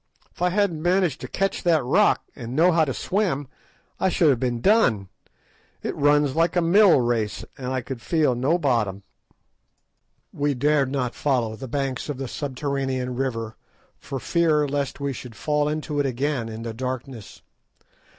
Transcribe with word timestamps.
If 0.33 0.41
I 0.41 0.49
hadn't 0.49 0.81
managed 0.81 1.21
to 1.21 1.27
catch 1.27 1.61
that 1.61 1.83
rock, 1.85 2.23
and 2.35 2.55
known 2.55 2.73
how 2.73 2.85
to 2.85 2.91
swim, 2.91 3.47
I 3.99 4.09
should 4.09 4.29
have 4.31 4.39
been 4.39 4.59
done. 4.59 5.09
It 5.83 5.95
runs 5.95 6.35
like 6.35 6.55
a 6.55 6.61
mill 6.63 6.99
race, 7.01 7.45
and 7.55 7.67
I 7.67 7.81
could 7.81 8.01
feel 8.01 8.33
no 8.33 8.57
bottom." 8.57 9.03
We 10.33 10.55
dared 10.55 10.91
not 10.91 11.13
follow 11.13 11.55
the 11.55 11.67
banks 11.67 12.09
of 12.09 12.17
the 12.17 12.27
subterranean 12.27 13.15
river 13.15 13.55
for 13.99 14.19
fear 14.19 14.67
lest 14.67 14.99
we 14.99 15.13
should 15.13 15.35
fall 15.35 15.69
into 15.69 15.99
it 15.99 16.07
again 16.07 16.49
in 16.49 16.63
the 16.63 16.73
darkness. 16.73 17.43